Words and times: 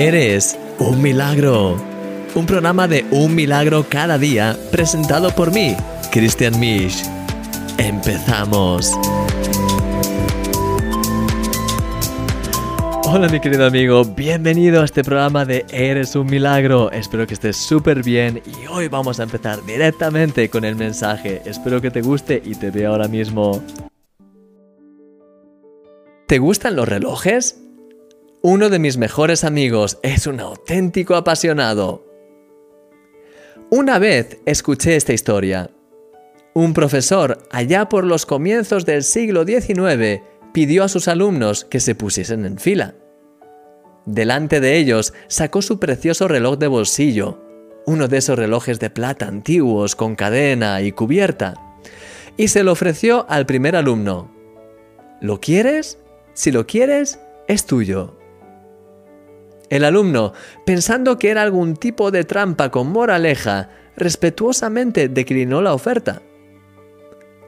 Eres 0.00 0.56
un 0.78 1.02
milagro. 1.02 1.74
Un 2.36 2.46
programa 2.46 2.86
de 2.86 3.04
un 3.10 3.34
milagro 3.34 3.84
cada 3.88 4.16
día 4.16 4.56
presentado 4.70 5.34
por 5.34 5.52
mí, 5.52 5.74
Christian 6.12 6.60
Misch. 6.60 7.02
Empezamos. 7.78 8.92
Hola 13.06 13.28
mi 13.28 13.40
querido 13.40 13.66
amigo, 13.66 14.04
bienvenido 14.04 14.82
a 14.82 14.84
este 14.84 15.02
programa 15.02 15.44
de 15.44 15.66
Eres 15.72 16.14
un 16.14 16.28
milagro. 16.28 16.92
Espero 16.92 17.26
que 17.26 17.34
estés 17.34 17.56
súper 17.56 18.04
bien 18.04 18.40
y 18.46 18.68
hoy 18.68 18.86
vamos 18.86 19.18
a 19.18 19.24
empezar 19.24 19.66
directamente 19.66 20.48
con 20.48 20.64
el 20.64 20.76
mensaje. 20.76 21.42
Espero 21.44 21.80
que 21.80 21.90
te 21.90 22.02
guste 22.02 22.40
y 22.44 22.54
te 22.54 22.70
veo 22.70 22.92
ahora 22.92 23.08
mismo. 23.08 23.64
¿Te 26.28 26.38
gustan 26.38 26.76
los 26.76 26.88
relojes? 26.88 27.64
Uno 28.42 28.68
de 28.70 28.78
mis 28.78 28.98
mejores 28.98 29.42
amigos 29.42 29.98
es 30.04 30.28
un 30.28 30.38
auténtico 30.38 31.16
apasionado. 31.16 32.06
Una 33.68 33.98
vez 33.98 34.38
escuché 34.46 34.94
esta 34.94 35.12
historia. 35.12 35.72
Un 36.54 36.72
profesor, 36.72 37.38
allá 37.50 37.88
por 37.88 38.04
los 38.04 38.26
comienzos 38.26 38.86
del 38.86 39.02
siglo 39.02 39.44
XIX, 39.44 40.22
pidió 40.52 40.84
a 40.84 40.88
sus 40.88 41.08
alumnos 41.08 41.64
que 41.64 41.80
se 41.80 41.96
pusiesen 41.96 42.44
en 42.44 42.58
fila. 42.58 42.94
Delante 44.06 44.60
de 44.60 44.76
ellos 44.76 45.14
sacó 45.26 45.60
su 45.60 45.80
precioso 45.80 46.28
reloj 46.28 46.58
de 46.58 46.68
bolsillo, 46.68 47.42
uno 47.86 48.06
de 48.06 48.18
esos 48.18 48.38
relojes 48.38 48.78
de 48.78 48.88
plata 48.88 49.26
antiguos 49.26 49.96
con 49.96 50.14
cadena 50.14 50.80
y 50.80 50.92
cubierta, 50.92 51.54
y 52.36 52.48
se 52.48 52.62
lo 52.62 52.70
ofreció 52.70 53.26
al 53.28 53.46
primer 53.46 53.74
alumno. 53.74 54.30
¿Lo 55.20 55.40
quieres? 55.40 55.98
Si 56.34 56.52
lo 56.52 56.68
quieres, 56.68 57.18
es 57.48 57.66
tuyo. 57.66 58.17
El 59.70 59.84
alumno, 59.84 60.32
pensando 60.64 61.18
que 61.18 61.30
era 61.30 61.42
algún 61.42 61.76
tipo 61.76 62.10
de 62.10 62.24
trampa 62.24 62.70
con 62.70 62.90
moraleja, 62.90 63.70
respetuosamente 63.96 65.08
declinó 65.08 65.60
la 65.60 65.74
oferta. 65.74 66.22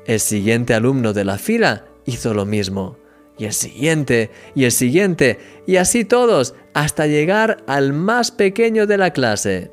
El 0.04 0.20
siguiente 0.20 0.74
alumno 0.74 1.12
de 1.12 1.24
la 1.24 1.38
fila 1.38 1.86
hizo 2.04 2.34
lo 2.34 2.44
mismo, 2.44 2.98
y 3.38 3.46
el 3.46 3.52
siguiente, 3.52 4.30
y 4.54 4.64
el 4.64 4.72
siguiente, 4.72 5.38
y 5.66 5.76
así 5.76 6.04
todos, 6.04 6.54
hasta 6.74 7.06
llegar 7.06 7.62
al 7.66 7.92
más 7.92 8.30
pequeño 8.30 8.86
de 8.86 8.98
la 8.98 9.12
clase. 9.12 9.70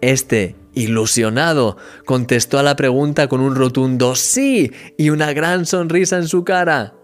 Este, 0.00 0.56
ilusionado, 0.72 1.76
contestó 2.06 2.58
a 2.58 2.62
la 2.62 2.76
pregunta 2.76 3.28
con 3.28 3.42
un 3.42 3.56
rotundo 3.56 4.14
sí 4.14 4.72
y 4.96 5.10
una 5.10 5.34
gran 5.34 5.66
sonrisa 5.66 6.16
en 6.16 6.28
su 6.28 6.44
cara. 6.44 6.94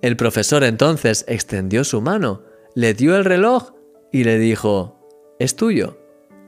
El 0.00 0.16
profesor 0.16 0.64
entonces 0.64 1.26
extendió 1.28 1.84
su 1.84 2.00
mano 2.00 2.47
le 2.74 2.94
dio 2.94 3.16
el 3.16 3.24
reloj 3.24 3.72
y 4.12 4.24
le 4.24 4.38
dijo, 4.38 4.98
es 5.38 5.56
tuyo, 5.56 5.98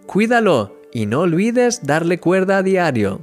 cuídalo 0.07 0.77
y 0.93 1.07
no 1.07 1.21
olvides 1.21 1.87
darle 1.87 2.19
cuerda 2.19 2.59
a 2.59 2.63
diario. 2.63 3.21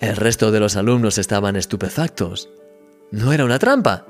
El 0.00 0.16
resto 0.16 0.50
de 0.50 0.60
los 0.60 0.76
alumnos 0.76 1.18
estaban 1.18 1.56
estupefactos. 1.56 2.50
No 3.10 3.32
era 3.32 3.44
una 3.44 3.58
trampa. 3.58 4.06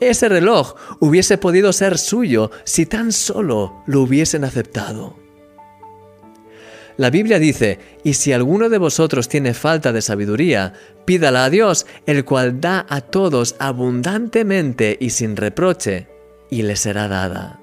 Ese 0.00 0.28
reloj 0.28 0.74
hubiese 1.00 1.38
podido 1.38 1.72
ser 1.72 1.96
suyo 1.96 2.50
si 2.64 2.86
tan 2.86 3.12
solo 3.12 3.82
lo 3.86 4.02
hubiesen 4.02 4.44
aceptado. 4.44 5.16
La 6.98 7.08
Biblia 7.08 7.38
dice, 7.38 7.78
y 8.04 8.14
si 8.14 8.32
alguno 8.32 8.68
de 8.68 8.78
vosotros 8.78 9.28
tiene 9.28 9.54
falta 9.54 9.92
de 9.92 10.02
sabiduría, 10.02 10.74
pídala 11.06 11.44
a 11.44 11.50
Dios, 11.50 11.86
el 12.04 12.24
cual 12.24 12.60
da 12.60 12.84
a 12.88 13.00
todos 13.00 13.56
abundantemente 13.58 14.98
y 15.00 15.10
sin 15.10 15.36
reproche, 15.36 16.11
y 16.52 16.62
le 16.62 16.76
será 16.76 17.08
dada. 17.08 17.58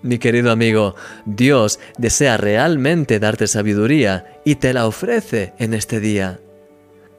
Mi 0.00 0.18
querido 0.18 0.50
amigo, 0.50 0.96
Dios 1.26 1.78
desea 1.98 2.38
realmente 2.38 3.20
darte 3.20 3.46
sabiduría 3.46 4.40
y 4.42 4.54
te 4.54 4.72
la 4.72 4.86
ofrece 4.86 5.52
en 5.58 5.74
este 5.74 6.00
día. 6.00 6.40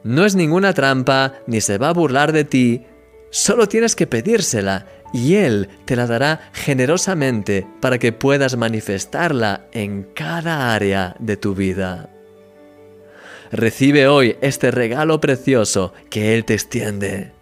No 0.03 0.25
es 0.25 0.35
ninguna 0.35 0.73
trampa 0.73 1.35
ni 1.45 1.61
se 1.61 1.77
va 1.77 1.89
a 1.89 1.93
burlar 1.93 2.31
de 2.31 2.45
ti, 2.45 2.85
solo 3.29 3.67
tienes 3.67 3.95
que 3.95 4.07
pedírsela 4.07 4.88
y 5.13 5.35
Él 5.35 5.69
te 5.85 5.95
la 5.95 6.07
dará 6.07 6.49
generosamente 6.53 7.67
para 7.79 7.99
que 7.99 8.11
puedas 8.11 8.57
manifestarla 8.57 9.67
en 9.71 10.01
cada 10.15 10.73
área 10.73 11.15
de 11.19 11.38
tu 11.38 11.53
vida. 11.53 12.09
Recibe 13.51 14.07
hoy 14.07 14.35
este 14.41 14.71
regalo 14.71 15.21
precioso 15.21 15.93
que 16.09 16.33
Él 16.33 16.43
te 16.43 16.55
extiende. 16.55 17.38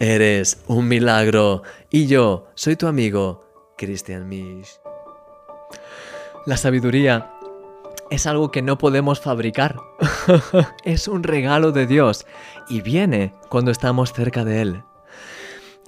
Eres 0.00 0.62
un 0.68 0.86
milagro 0.86 1.62
y 1.90 2.06
yo 2.06 2.46
soy 2.54 2.76
tu 2.76 2.86
amigo, 2.86 3.44
Christian 3.76 4.28
Misch. 4.28 4.78
La 6.46 6.56
sabiduría 6.56 7.32
es 8.08 8.26
algo 8.28 8.52
que 8.52 8.62
no 8.62 8.78
podemos 8.78 9.20
fabricar. 9.20 9.76
es 10.84 11.08
un 11.08 11.24
regalo 11.24 11.72
de 11.72 11.88
Dios 11.88 12.26
y 12.68 12.80
viene 12.80 13.34
cuando 13.48 13.72
estamos 13.72 14.12
cerca 14.12 14.44
de 14.44 14.62
Él. 14.62 14.82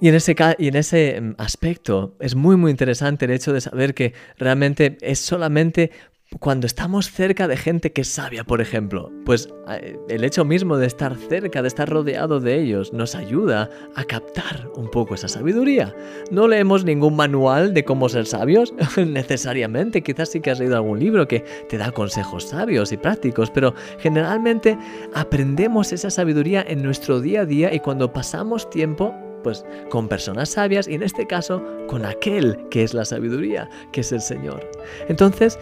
Y 0.01 0.09
en, 0.09 0.15
ese, 0.15 0.35
y 0.57 0.67
en 0.67 0.75
ese 0.75 1.21
mm, 1.21 1.35
aspecto 1.37 2.15
es 2.19 2.35
muy 2.35 2.57
muy 2.57 2.71
interesante 2.71 3.25
el 3.25 3.31
hecho 3.31 3.53
de 3.53 3.61
saber 3.61 3.93
que 3.93 4.13
realmente 4.37 4.97
es 4.99 5.19
solamente 5.19 5.91
cuando 6.39 6.65
estamos 6.65 7.11
cerca 7.11 7.47
de 7.47 7.57
gente 7.57 7.91
que 7.91 8.01
es 8.01 8.07
sabia, 8.07 8.43
por 8.43 8.61
ejemplo, 8.61 9.11
pues 9.25 9.49
eh, 9.69 9.97
el 10.07 10.23
hecho 10.23 10.45
mismo 10.45 10.77
de 10.77 10.87
estar 10.87 11.15
cerca, 11.15 11.61
de 11.61 11.67
estar 11.67 11.89
rodeado 11.89 12.39
de 12.39 12.59
ellos, 12.59 12.93
nos 12.93 13.15
ayuda 13.15 13.69
a 13.95 14.03
captar 14.05 14.69
un 14.75 14.89
poco 14.89 15.15
esa 15.15 15.27
sabiduría. 15.27 15.93
No 16.31 16.47
leemos 16.47 16.85
ningún 16.85 17.15
manual 17.15 17.73
de 17.73 17.83
cómo 17.83 18.07
ser 18.07 18.25
sabios, 18.25 18.73
necesariamente, 18.97 20.01
quizás 20.01 20.29
sí 20.29 20.39
que 20.39 20.51
has 20.51 20.59
leído 20.59 20.77
algún 20.77 20.99
libro 20.99 21.27
que 21.27 21.41
te 21.69 21.77
da 21.77 21.91
consejos 21.91 22.45
sabios 22.45 22.91
y 22.91 22.97
prácticos, 22.97 23.51
pero 23.51 23.73
generalmente 23.99 24.77
aprendemos 25.13 25.91
esa 25.91 26.09
sabiduría 26.09 26.63
en 26.67 26.81
nuestro 26.81 27.19
día 27.19 27.41
a 27.41 27.45
día 27.45 27.73
y 27.73 27.79
cuando 27.81 28.11
pasamos 28.13 28.69
tiempo 28.69 29.13
pues 29.43 29.65
con 29.89 30.07
personas 30.07 30.49
sabias 30.49 30.87
y 30.87 30.93
en 30.93 31.03
este 31.03 31.25
caso 31.25 31.63
con 31.87 32.05
aquel 32.05 32.57
que 32.69 32.83
es 32.83 32.93
la 32.93 33.05
sabiduría, 33.05 33.69
que 33.91 34.01
es 34.01 34.11
el 34.11 34.21
Señor. 34.21 34.69
Entonces, 35.07 35.57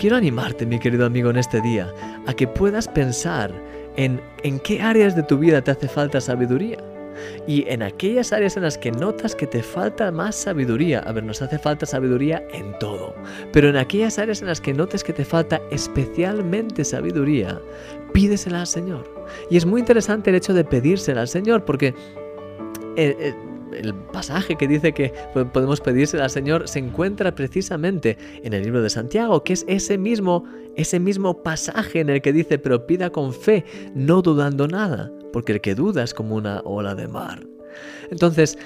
Quiero 0.00 0.16
animarte, 0.16 0.64
mi 0.64 0.78
querido 0.78 1.04
amigo, 1.04 1.28
en 1.28 1.36
este 1.36 1.60
día, 1.60 1.92
a 2.26 2.32
que 2.32 2.46
puedas 2.48 2.88
pensar 2.88 3.52
en, 3.96 4.18
en 4.42 4.58
qué 4.60 4.80
áreas 4.80 5.14
de 5.14 5.22
tu 5.22 5.36
vida 5.36 5.60
te 5.60 5.72
hace 5.72 5.88
falta 5.88 6.22
sabiduría. 6.22 6.78
Y 7.46 7.68
en 7.68 7.82
aquellas 7.82 8.32
áreas 8.32 8.56
en 8.56 8.62
las 8.62 8.78
que 8.78 8.92
notas 8.92 9.34
que 9.34 9.46
te 9.46 9.62
falta 9.62 10.10
más 10.10 10.36
sabiduría, 10.36 11.00
a 11.00 11.12
ver, 11.12 11.24
nos 11.24 11.42
hace 11.42 11.58
falta 11.58 11.84
sabiduría 11.84 12.42
en 12.54 12.78
todo, 12.78 13.14
pero 13.52 13.68
en 13.68 13.76
aquellas 13.76 14.18
áreas 14.18 14.40
en 14.40 14.48
las 14.48 14.62
que 14.62 14.72
notes 14.72 15.04
que 15.04 15.12
te 15.12 15.26
falta 15.26 15.60
especialmente 15.70 16.82
sabiduría, 16.82 17.60
pídesela 18.14 18.60
al 18.60 18.68
Señor. 18.68 19.04
Y 19.50 19.58
es 19.58 19.66
muy 19.66 19.80
interesante 19.80 20.30
el 20.30 20.36
hecho 20.36 20.54
de 20.54 20.64
pedírsela 20.64 21.20
al 21.20 21.28
Señor, 21.28 21.66
porque 21.66 21.88
eh, 22.96 23.16
eh, 23.18 23.34
el 23.72 23.94
pasaje 23.94 24.56
que 24.56 24.68
dice 24.68 24.92
que 24.92 25.12
podemos 25.52 25.80
pedírsela 25.80 26.24
al 26.24 26.30
Señor 26.30 26.68
se 26.68 26.78
encuentra 26.78 27.34
precisamente 27.34 28.16
en 28.42 28.52
el 28.52 28.62
libro 28.62 28.82
de 28.82 28.90
Santiago, 28.90 29.42
que 29.44 29.52
es 29.52 29.64
ese 29.68 29.98
mismo, 29.98 30.44
ese 30.76 31.00
mismo 31.00 31.42
pasaje 31.42 32.00
en 32.00 32.10
el 32.10 32.22
que 32.22 32.32
dice, 32.32 32.58
pero 32.58 32.86
pida 32.86 33.10
con 33.10 33.32
fe, 33.32 33.64
no 33.94 34.22
dudando 34.22 34.68
nada, 34.68 35.10
porque 35.32 35.52
el 35.52 35.60
que 35.60 35.74
duda 35.74 36.02
es 36.02 36.14
como 36.14 36.36
una 36.36 36.60
ola 36.64 36.94
de 36.94 37.08
mar. 37.08 37.46
Entonces, 38.10 38.58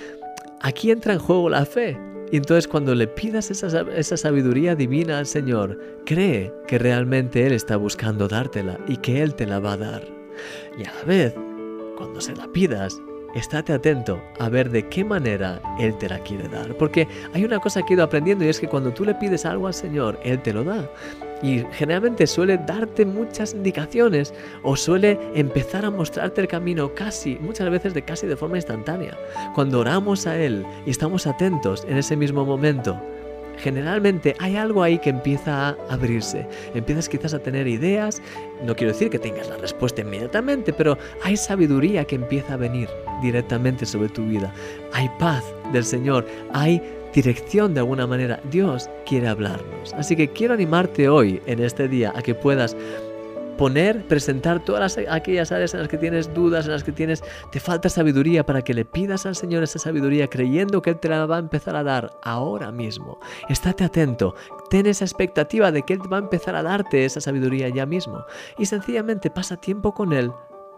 aquí 0.60 0.90
entra 0.90 1.14
en 1.14 1.18
juego 1.18 1.48
la 1.48 1.64
fe. 1.64 1.96
Y 2.32 2.38
entonces 2.38 2.66
cuando 2.66 2.94
le 2.94 3.06
pidas 3.06 3.50
esa, 3.50 3.82
esa 3.94 4.16
sabiduría 4.16 4.74
divina 4.74 5.18
al 5.18 5.26
Señor, 5.26 5.78
cree 6.04 6.52
que 6.66 6.78
realmente 6.78 7.46
Él 7.46 7.52
está 7.52 7.76
buscando 7.76 8.26
dártela 8.26 8.78
y 8.88 8.96
que 8.96 9.22
Él 9.22 9.34
te 9.34 9.46
la 9.46 9.60
va 9.60 9.74
a 9.74 9.76
dar. 9.76 10.02
Y 10.78 10.84
a 10.84 10.92
la 10.94 11.04
vez, 11.04 11.34
cuando 11.96 12.20
se 12.20 12.34
la 12.34 12.50
pidas, 12.50 13.00
estate 13.34 13.72
atento 13.72 14.22
a 14.38 14.48
ver 14.48 14.70
de 14.70 14.88
qué 14.88 15.04
manera 15.04 15.60
Él 15.78 15.96
te 15.98 16.08
la 16.08 16.18
quiere 16.20 16.48
dar. 16.48 16.74
Porque 16.76 17.08
hay 17.32 17.44
una 17.44 17.60
cosa 17.60 17.82
que 17.82 17.92
he 17.92 17.96
ido 17.96 18.04
aprendiendo 18.04 18.44
y 18.44 18.48
es 18.48 18.60
que 18.60 18.68
cuando 18.68 18.92
tú 18.92 19.04
le 19.04 19.14
pides 19.14 19.44
algo 19.44 19.66
al 19.66 19.74
Señor, 19.74 20.18
Él 20.22 20.40
te 20.40 20.52
lo 20.52 20.64
da. 20.64 20.88
Y 21.42 21.62
generalmente 21.72 22.26
suele 22.26 22.58
darte 22.58 23.04
muchas 23.04 23.52
indicaciones 23.52 24.32
o 24.62 24.76
suele 24.76 25.18
empezar 25.34 25.84
a 25.84 25.90
mostrarte 25.90 26.40
el 26.40 26.48
camino 26.48 26.94
casi, 26.94 27.36
muchas 27.36 27.68
veces 27.70 27.92
de 27.92 28.02
casi 28.02 28.26
de 28.26 28.36
forma 28.36 28.56
instantánea. 28.56 29.18
Cuando 29.54 29.80
oramos 29.80 30.26
a 30.26 30.38
Él 30.38 30.64
y 30.86 30.90
estamos 30.90 31.26
atentos 31.26 31.84
en 31.88 31.98
ese 31.98 32.16
mismo 32.16 32.44
momento, 32.46 33.00
generalmente 33.58 34.34
hay 34.38 34.56
algo 34.56 34.82
ahí 34.82 34.98
que 34.98 35.10
empieza 35.10 35.68
a 35.68 35.76
abrirse. 35.88 36.46
Empiezas 36.74 37.08
quizás 37.08 37.34
a 37.34 37.38
tener 37.38 37.66
ideas. 37.66 38.20
No 38.64 38.74
quiero 38.74 38.92
decir 38.92 39.10
que 39.10 39.18
tengas 39.18 39.48
la 39.48 39.56
respuesta 39.56 40.00
inmediatamente, 40.02 40.72
pero 40.72 40.98
hay 41.22 41.36
sabiduría 41.36 42.04
que 42.04 42.16
empieza 42.16 42.54
a 42.54 42.56
venir 42.56 42.88
directamente 43.22 43.86
sobre 43.86 44.08
tu 44.08 44.24
vida. 44.24 44.52
Hay 44.92 45.10
paz 45.18 45.44
del 45.72 45.84
Señor. 45.84 46.26
Hay 46.52 46.82
dirección 47.14 47.74
de 47.74 47.80
alguna 47.80 48.06
manera. 48.06 48.40
Dios 48.50 48.90
quiere 49.06 49.28
hablarnos. 49.28 49.92
Así 49.94 50.16
que 50.16 50.28
quiero 50.28 50.54
animarte 50.54 51.08
hoy, 51.08 51.40
en 51.46 51.60
este 51.60 51.88
día, 51.88 52.12
a 52.14 52.22
que 52.22 52.34
puedas 52.34 52.76
poner, 53.56 54.06
presentar 54.06 54.64
todas 54.64 54.98
aquellas 55.08 55.52
áreas 55.52 55.74
en 55.74 55.80
las 55.80 55.88
que 55.88 55.98
tienes 55.98 56.32
dudas, 56.34 56.66
en 56.66 56.72
las 56.72 56.84
que 56.84 56.92
tienes, 56.92 57.22
te 57.52 57.60
falta 57.60 57.88
sabiduría, 57.88 58.44
para 58.46 58.62
que 58.62 58.74
le 58.74 58.84
pidas 58.84 59.26
al 59.26 59.36
Señor 59.36 59.62
esa 59.62 59.78
sabiduría 59.78 60.28
creyendo 60.28 60.82
que 60.82 60.90
Él 60.90 60.98
te 60.98 61.08
la 61.08 61.26
va 61.26 61.36
a 61.36 61.40
empezar 61.40 61.76
a 61.76 61.82
dar 61.82 62.10
ahora 62.22 62.72
mismo. 62.72 63.18
Estate 63.48 63.84
atento, 63.84 64.34
ten 64.70 64.86
esa 64.86 65.04
expectativa 65.04 65.70
de 65.72 65.82
que 65.82 65.94
Él 65.94 66.00
va 66.12 66.16
a 66.16 66.20
empezar 66.20 66.54
a 66.56 66.62
darte 66.62 67.04
esa 67.04 67.20
sabiduría 67.20 67.68
ya 67.68 67.86
mismo. 67.86 68.24
Y 68.58 68.66
sencillamente 68.66 69.30
pasa 69.30 69.56
tiempo 69.56 69.94
con 69.94 70.12
Él, 70.12 70.30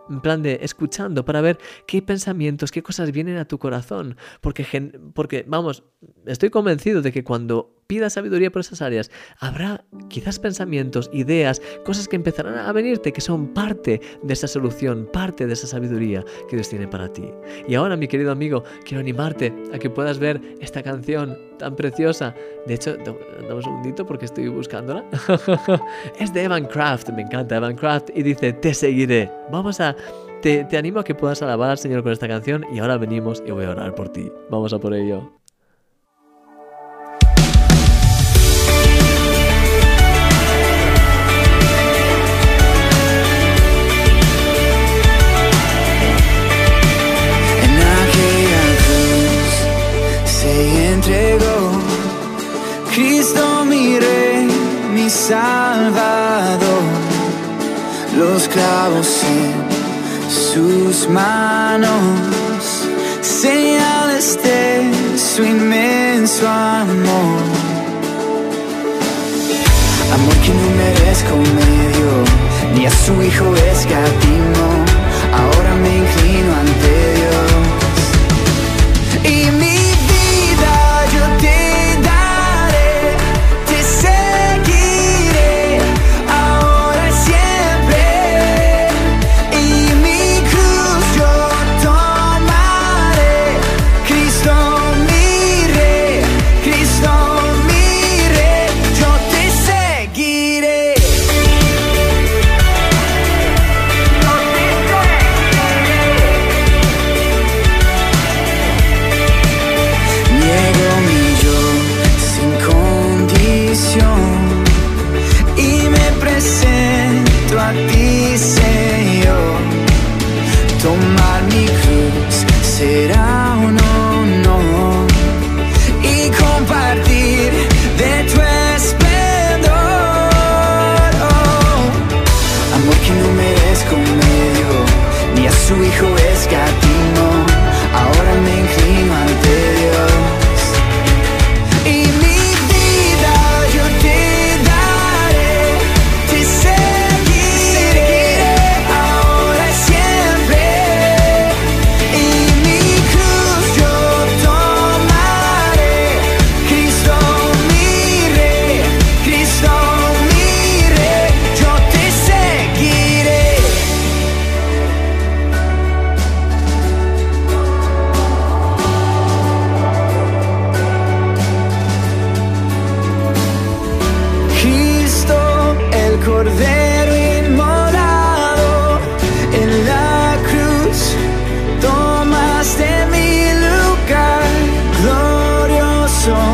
en 0.09 0.21
plan 0.21 0.43
de 0.43 0.61
escuchando 0.63 1.25
para 1.25 1.41
ver 1.41 1.59
qué 1.87 2.03
pensamientos, 2.03 2.71
qué 2.71 2.83
cosas 2.83 3.13
vienen 3.13 3.39
a 3.39 3.47
tu 3.47 3.59
corazón. 3.59 4.17
Porque, 4.41 4.65
porque, 5.15 5.45
vamos, 5.47 5.85
estoy 6.27 6.51
convencido 6.51 7.03
de 7.03 7.13
que 7.13 7.25
cuando 7.25 7.83
pidas 7.87 8.15
sabiduría 8.15 8.51
por 8.51 8.61
esas 8.61 8.83
áreas, 8.83 9.11
habrá 9.39 9.85
quizás 10.09 10.39
pensamientos, 10.39 11.11
ideas, 11.13 11.61
cosas 11.85 12.09
que 12.09 12.17
empezarán 12.17 12.59
a 12.59 12.73
venirte 12.73 13.13
que 13.13 13.21
son 13.21 13.49
parte 13.49 14.01
de 14.23 14.33
esa 14.33 14.49
solución, 14.49 15.09
parte 15.13 15.47
de 15.47 15.53
esa 15.53 15.67
sabiduría 15.67 16.25
que 16.49 16.57
Dios 16.57 16.69
tiene 16.69 16.89
para 16.89 17.13
ti. 17.13 17.25
Y 17.69 17.75
ahora, 17.75 17.97
mi 17.97 18.09
querido 18.09 18.33
amigo, 18.33 18.65
quiero 18.85 19.01
animarte 19.01 19.53
a 19.73 19.79
que 19.79 19.91
puedas 19.91 20.19
ver 20.19 20.41
esta 20.61 20.83
canción 20.83 21.37
tan 21.59 21.77
preciosa. 21.77 22.35
De 22.67 22.75
hecho, 22.75 22.97
dame 22.97 23.55
un 23.55 23.63
segundito 23.63 24.07
porque 24.07 24.27
estoy 24.27 24.49
buscándola. 24.49 25.05
es 26.19 26.33
de 26.33 26.45
Evan 26.45 26.67
Craft, 26.67 27.11
me 27.11 27.23
encanta 27.23 27.57
Evan 27.57 27.77
Craft 27.77 28.11
y 28.15 28.23
dice, 28.23 28.53
te 28.53 28.75
seguiré. 28.75 29.31
Vamos 29.51 29.81
a... 29.81 29.97
Te, 30.43 30.65
te 30.65 30.77
animo 30.77 31.01
a 31.01 31.05
que 31.05 31.15
puedas 31.15 31.41
alabar 31.43 31.71
al 31.71 31.79
Señor 31.79 32.03
con 32.03 32.13
esta 32.13 32.29
canción 32.29 32.65
y 32.73 32.79
ahora 32.79 32.99
venimos 32.99 33.43
y 33.47 33.51
voy 33.51 33.65
a 33.65 33.71
orar 33.71 33.95
por 33.95 34.11
ti. 34.11 34.31
Vamos 34.51 34.73
a 34.75 34.79
por 34.79 34.95
ello. 34.95 35.33
Sus 60.97 61.09
manos, 61.09 62.89
señales 63.21 64.39
de 64.43 65.19
su 65.19 65.45
inmenso 65.45 66.49
amor. 66.49 67.43
Amor 70.15 70.37
que 70.45 70.53
no 70.61 70.69
merezco 70.83 71.37
medio, 71.37 72.11
ni 72.75 72.87
a 72.87 72.91
su 72.91 73.13
hijo 73.23 73.47
escatimo, 73.73 74.67
ahora 75.41 75.75
me 75.83 75.99
inclino 76.03 76.51
ante 76.65 76.76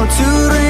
Amén. 0.03 0.53
Mi 0.53 0.62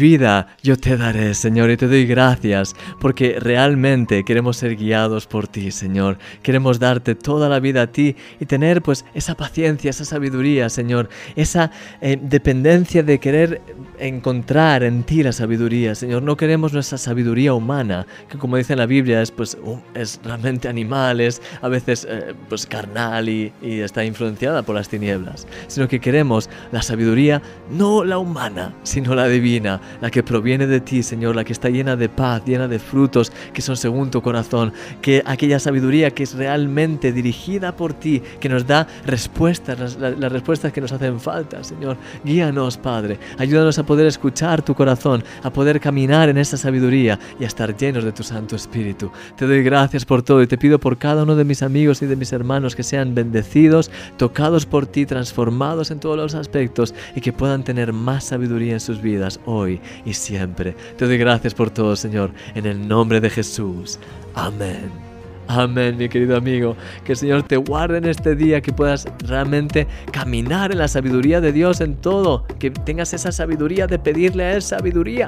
vida 0.00 0.48
yo 0.64 0.76
te 0.76 0.96
daré, 0.96 1.34
Señor, 1.34 1.70
y 1.70 1.76
te 1.76 1.86
doy 1.86 2.04
gracias 2.04 2.74
porque 3.00 3.38
realmente 3.38 4.24
queremos 4.24 4.56
ser 4.56 4.74
guiados 4.74 5.28
por 5.28 5.46
ti, 5.46 5.70
Señor. 5.70 6.18
Queremos 6.42 6.80
darte 6.80 7.14
toda 7.14 7.48
la 7.48 7.60
vida 7.60 7.82
a 7.82 7.86
ti 7.86 8.16
y 8.40 8.46
tener 8.46 8.82
pues 8.82 9.04
esa 9.14 9.36
paciencia, 9.36 9.90
esa 9.90 10.04
sabiduría, 10.04 10.68
Señor, 10.68 11.08
esa 11.36 11.70
eh, 12.00 12.18
dependencia 12.20 13.04
de 13.04 13.20
querer 13.20 13.62
encontrar 14.00 14.82
en 14.82 15.04
ti 15.04 15.22
la 15.22 15.32
sabiduría, 15.32 15.94
Señor. 15.94 16.24
No 16.24 16.36
queremos 16.36 16.72
nuestra 16.72 16.98
sabiduría 16.98 17.54
humana, 17.54 18.06
que 18.28 18.38
como 18.38 18.56
dice 18.56 18.72
en 18.72 18.80
la 18.80 18.86
Biblia 18.86 19.22
es 19.22 19.30
pues 19.30 19.56
es 19.94 20.20
realmente 20.24 20.66
animal, 20.66 21.20
es 21.20 21.40
a 21.62 21.68
veces 21.68 22.04
eh, 22.10 22.34
pues 22.48 22.66
carnal 22.66 23.28
y, 23.28 23.52
y 23.62 23.78
está 23.78 24.04
influenciada 24.04 24.62
por 24.62 24.74
las 24.74 24.88
tinieblas, 24.88 25.46
sino 25.68 25.86
que 25.86 26.00
queremos 26.00 26.50
la 26.72 26.82
sabiduría 26.82 27.40
no 27.70 28.02
la 28.02 28.18
humana, 28.18 28.74
sino 28.82 29.14
la 29.14 29.20
la 29.20 29.28
divina, 29.28 29.80
la 30.00 30.10
que 30.10 30.22
proviene 30.22 30.66
de 30.66 30.80
ti, 30.80 31.02
Señor, 31.02 31.36
la 31.36 31.44
que 31.44 31.52
está 31.52 31.68
llena 31.68 31.96
de 31.96 32.08
paz, 32.08 32.42
llena 32.44 32.68
de 32.68 32.78
frutos 32.78 33.32
que 33.52 33.62
son 33.62 33.76
según 33.76 34.10
tu 34.10 34.22
corazón, 34.22 34.72
que 35.00 35.22
aquella 35.26 35.58
sabiduría 35.58 36.10
que 36.10 36.22
es 36.22 36.34
realmente 36.34 37.12
dirigida 37.12 37.76
por 37.76 37.92
ti, 37.92 38.22
que 38.40 38.48
nos 38.48 38.66
da 38.66 38.86
respuestas, 39.04 39.96
las, 39.98 40.32
respuestas 40.32 40.72
que 40.72 40.80
nos 40.80 40.92
hacen 40.92 41.20
falta, 41.20 41.62
Señor. 41.64 41.96
Guíanos, 42.24 42.76
Padre, 42.76 43.18
ayúdanos 43.38 43.78
a 43.78 43.84
poder 43.84 44.06
escuchar 44.06 44.62
tu 44.62 44.74
corazón, 44.74 45.22
a 45.42 45.50
poder 45.50 45.80
caminar 45.80 46.28
en 46.28 46.38
esa 46.38 46.56
sabiduría 46.56 47.18
y 47.38 47.44
a 47.44 47.46
estar 47.46 47.76
llenos 47.76 48.04
de 48.04 48.12
tu 48.12 48.22
Santo 48.22 48.56
Espíritu. 48.56 49.10
Te 49.36 49.46
doy 49.46 49.62
gracias 49.62 50.04
por 50.04 50.22
todo 50.22 50.42
y 50.42 50.46
te 50.46 50.58
pido 50.58 50.78
por 50.78 50.98
cada 50.98 51.22
uno 51.22 51.36
de 51.36 51.44
mis 51.44 51.62
amigos 51.62 52.02
y 52.02 52.06
de 52.06 52.16
mis 52.16 52.32
hermanos 52.32 52.76
que 52.76 52.82
sean 52.82 53.14
bendecidos, 53.14 53.90
tocados 54.16 54.66
por 54.66 54.86
ti, 54.86 55.06
transformados 55.06 55.90
en 55.90 56.00
todos 56.00 56.16
los 56.16 56.34
aspectos 56.34 56.94
y 57.14 57.20
que 57.20 57.32
puedan 57.32 57.64
tener 57.64 57.92
más 57.92 58.24
sabiduría 58.24 58.74
en 58.74 58.80
sus 58.80 59.00
vidas 59.00 59.40
hoy 59.44 59.79
y 60.04 60.14
siempre. 60.14 60.74
Te 60.96 61.06
doy 61.06 61.18
gracias 61.18 61.54
por 61.54 61.70
todo, 61.70 61.96
Señor, 61.96 62.30
en 62.54 62.66
el 62.66 62.86
nombre 62.86 63.20
de 63.20 63.30
Jesús. 63.30 63.98
Amén. 64.34 65.10
Amén, 65.52 65.96
mi 65.96 66.08
querido 66.08 66.36
amigo. 66.36 66.76
Que 67.04 67.12
el 67.12 67.18
Señor 67.18 67.42
te 67.42 67.56
guarde 67.56 67.98
en 67.98 68.04
este 68.04 68.36
día, 68.36 68.60
que 68.60 68.72
puedas 68.72 69.08
realmente 69.26 69.88
caminar 70.12 70.70
en 70.70 70.78
la 70.78 70.86
sabiduría 70.86 71.40
de 71.40 71.50
Dios 71.50 71.80
en 71.80 71.96
todo, 71.96 72.46
que 72.60 72.70
tengas 72.70 73.12
esa 73.14 73.32
sabiduría 73.32 73.88
de 73.88 73.98
pedirle 73.98 74.44
a 74.44 74.52
Él 74.54 74.62
sabiduría. 74.62 75.26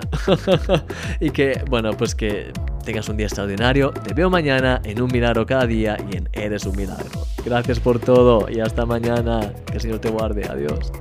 y 1.21 1.30
que, 1.30 1.61
bueno, 1.68 1.90
pues 1.99 2.14
que 2.14 2.52
tengas 2.85 3.09
un 3.09 3.16
día 3.16 3.26
extraordinario. 3.26 3.90
Te 3.90 4.14
veo 4.14 4.30
mañana 4.30 4.80
en 4.85 5.02
un 5.02 5.11
milagro 5.11 5.44
cada 5.44 5.66
día 5.66 5.97
y 6.12 6.16
en 6.16 6.28
Eres 6.32 6.66
un 6.66 6.76
milagro. 6.76 7.26
Gracias 7.44 7.80
por 7.80 7.99
todo 7.99 8.49
y 8.49 8.61
hasta 8.61 8.87
mañana. 8.87 9.52
Que 9.66 9.75
el 9.75 9.80
Señor 9.80 9.99
te 9.99 10.11
guarde. 10.11 10.44
Adiós. 10.49 10.92